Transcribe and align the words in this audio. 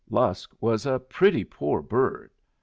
Lusk 0.09 0.55
was 0.59 0.87
a 0.87 0.97
pretty 0.97 1.43
poor 1.43 1.79
bird. 1.83 2.31